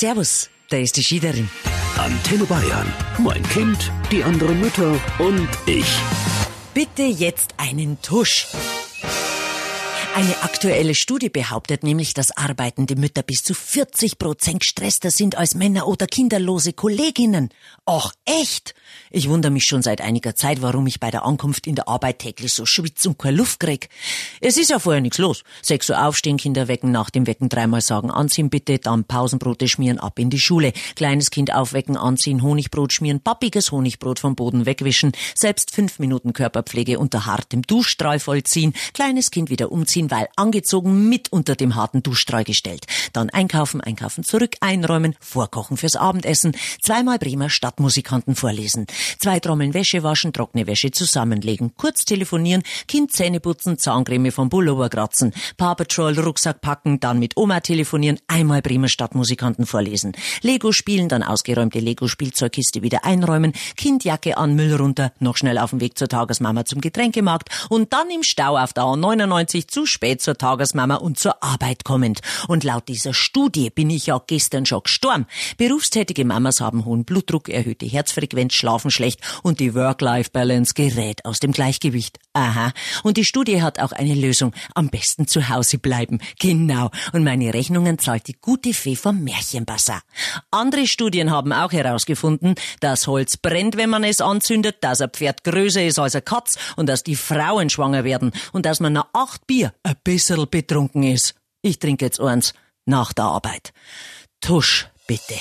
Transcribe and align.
Servus, 0.00 0.50
da 0.70 0.76
ist 0.78 0.96
die 0.96 1.04
Schiederin. 1.04 1.48
Antenne 1.96 2.44
Bayern. 2.46 2.92
Mein 3.18 3.42
Kind, 3.44 3.92
die 4.10 4.24
anderen 4.24 4.58
Mütter 4.60 5.00
und 5.20 5.48
ich. 5.66 5.86
Bitte 6.74 7.02
jetzt 7.02 7.54
einen 7.58 8.02
Tusch. 8.02 8.48
Eine 10.16 10.44
aktuelle 10.44 10.94
Studie 10.94 11.28
behauptet 11.28 11.82
nämlich, 11.82 12.14
dass 12.14 12.36
arbeitende 12.36 12.94
Mütter 12.94 13.24
bis 13.24 13.42
zu 13.42 13.52
40 13.52 14.16
Prozent 14.16 14.60
gestresster 14.60 15.10
sind 15.10 15.36
als 15.36 15.56
Männer 15.56 15.88
oder 15.88 16.06
kinderlose 16.06 16.72
Kolleginnen. 16.72 17.48
Ach, 17.84 18.12
echt? 18.24 18.76
Ich 19.10 19.28
wundere 19.28 19.50
mich 19.50 19.64
schon 19.64 19.82
seit 19.82 20.00
einiger 20.00 20.36
Zeit, 20.36 20.62
warum 20.62 20.86
ich 20.86 21.00
bei 21.00 21.10
der 21.10 21.24
Ankunft 21.24 21.66
in 21.66 21.74
der 21.74 21.88
Arbeit 21.88 22.20
täglich 22.20 22.52
so 22.52 22.64
schwitz 22.64 23.04
und 23.06 23.18
keine 23.18 23.38
Luft 23.38 23.58
krieg. 23.58 23.88
Es 24.40 24.56
ist 24.56 24.70
ja 24.70 24.78
vorher 24.78 25.00
nichts 25.00 25.18
los. 25.18 25.42
Sechs 25.62 25.90
Uhr 25.90 26.00
aufstehen, 26.00 26.36
Kinder 26.36 26.68
wecken, 26.68 26.92
nach 26.92 27.10
dem 27.10 27.26
Wecken 27.26 27.48
dreimal 27.48 27.80
sagen, 27.80 28.12
anziehen 28.12 28.50
bitte, 28.50 28.78
dann 28.78 29.02
Pausenbrote 29.02 29.66
schmieren, 29.66 29.98
ab 29.98 30.20
in 30.20 30.30
die 30.30 30.38
Schule. 30.38 30.72
Kleines 30.94 31.30
Kind 31.30 31.52
aufwecken, 31.52 31.96
anziehen, 31.96 32.40
Honigbrot 32.40 32.92
schmieren, 32.92 33.18
pappiges 33.18 33.72
Honigbrot 33.72 34.20
vom 34.20 34.36
Boden 34.36 34.64
wegwischen, 34.64 35.10
selbst 35.34 35.72
fünf 35.72 35.98
Minuten 35.98 36.32
Körperpflege 36.32 37.00
unter 37.00 37.26
hartem 37.26 37.62
Duschstrahl 37.62 38.20
vollziehen, 38.20 38.74
kleines 38.92 39.32
Kind 39.32 39.50
wieder 39.50 39.72
umziehen, 39.72 40.03
weil 40.10 40.28
angezogen 40.36 41.08
mit 41.08 41.32
unter 41.32 41.56
dem 41.56 41.74
harten 41.74 42.02
Duschstrahl 42.02 42.44
gestellt. 42.44 42.86
Dann 43.12 43.30
einkaufen, 43.30 43.80
einkaufen 43.80 44.24
zurück, 44.24 44.56
einräumen, 44.60 45.14
vorkochen 45.20 45.76
fürs 45.76 45.96
Abendessen, 45.96 46.56
zweimal 46.82 47.18
Bremer 47.18 47.50
Stadtmusikanten 47.50 48.34
vorlesen, 48.34 48.86
zwei 49.18 49.40
Trommeln 49.40 49.74
Wäsche 49.74 50.02
waschen, 50.02 50.32
trockene 50.32 50.66
Wäsche 50.66 50.90
zusammenlegen, 50.90 51.72
kurz 51.76 52.04
telefonieren, 52.04 52.62
Kind 52.88 53.12
Zähne 53.12 53.40
putzen, 53.40 53.78
Zahncreme 53.78 54.30
vom 54.30 54.50
Pullover 54.50 54.88
kratzen, 54.88 55.32
Paw 55.56 55.74
Patrol 55.74 56.18
Rucksack 56.18 56.60
packen, 56.60 57.00
dann 57.00 57.18
mit 57.18 57.36
Oma 57.36 57.60
telefonieren, 57.60 58.18
einmal 58.26 58.62
Bremer 58.62 58.88
Stadtmusikanten 58.88 59.66
vorlesen, 59.66 60.12
Lego 60.42 60.72
spielen, 60.72 61.08
dann 61.08 61.22
ausgeräumte 61.22 61.78
Lego-Spielzeugkiste 61.78 62.82
wieder 62.82 63.04
einräumen, 63.04 63.52
Kindjacke 63.76 64.36
an, 64.36 64.54
Müll 64.54 64.74
runter, 64.74 65.12
noch 65.18 65.36
schnell 65.36 65.58
auf 65.58 65.70
dem 65.70 65.80
Weg 65.80 65.98
zur 65.98 66.08
Tagesmama 66.08 66.64
zum 66.64 66.80
Getränkemarkt 66.80 67.48
und 67.68 67.92
dann 67.92 68.10
im 68.10 68.22
Stau 68.22 68.56
auf 68.56 68.72
der 68.72 68.84
A99 68.84 69.68
zu 69.68 69.86
spät 69.94 70.20
zur 70.20 70.36
Tagesmama 70.36 70.96
und 70.96 71.18
zur 71.18 71.42
Arbeit 71.42 71.84
kommend. 71.84 72.20
Und 72.48 72.64
laut 72.64 72.88
dieser 72.88 73.14
Studie 73.14 73.70
bin 73.70 73.88
ich 73.88 74.06
ja 74.06 74.20
gestern 74.26 74.66
schon 74.66 74.82
gestorben. 74.82 75.26
Berufstätige 75.56 76.26
Mamas 76.26 76.60
haben 76.60 76.84
hohen 76.84 77.04
Blutdruck, 77.04 77.48
erhöhte 77.48 77.86
Herzfrequenz, 77.86 78.52
schlafen 78.52 78.90
schlecht 78.90 79.20
und 79.42 79.60
die 79.60 79.74
Work-Life-Balance 79.74 80.74
gerät 80.74 81.24
aus 81.24 81.40
dem 81.40 81.52
Gleichgewicht. 81.52 82.18
Aha. 82.34 82.72
Und 83.04 83.16
die 83.16 83.24
Studie 83.24 83.62
hat 83.62 83.78
auch 83.78 83.92
eine 83.92 84.14
Lösung. 84.14 84.52
Am 84.74 84.88
besten 84.88 85.28
zu 85.28 85.48
Hause 85.48 85.78
bleiben. 85.78 86.18
Genau. 86.40 86.90
Und 87.12 87.22
meine 87.22 87.54
Rechnungen 87.54 87.98
zahlt 88.00 88.26
die 88.26 88.36
gute 88.40 88.74
Fee 88.74 88.96
vom 88.96 89.22
Märchenbasser. 89.22 90.00
Andere 90.50 90.88
Studien 90.88 91.30
haben 91.30 91.52
auch 91.52 91.72
herausgefunden, 91.72 92.56
dass 92.80 93.06
Holz 93.06 93.36
brennt, 93.36 93.76
wenn 93.76 93.88
man 93.88 94.02
es 94.02 94.20
anzündet, 94.20 94.78
dass 94.80 95.00
ein 95.00 95.10
Pferd 95.10 95.44
größer 95.44 95.84
ist 95.84 96.00
als 96.00 96.16
ein 96.16 96.24
Katz 96.24 96.58
und 96.74 96.88
dass 96.88 97.04
die 97.04 97.16
Frauen 97.16 97.70
schwanger 97.70 98.02
werden 98.02 98.32
und 98.52 98.66
dass 98.66 98.80
man 98.80 98.94
nach 98.94 99.06
acht 99.12 99.46
Bier 99.46 99.72
ein 99.84 99.94
bisschen 100.02 100.50
betrunken 100.50 101.04
ist. 101.04 101.36
Ich 101.62 101.78
trinke 101.78 102.04
jetzt 102.04 102.20
eins 102.20 102.52
nach 102.84 103.12
der 103.12 103.26
Arbeit. 103.26 103.72
Tusch, 104.40 104.88
bitte. 105.06 105.34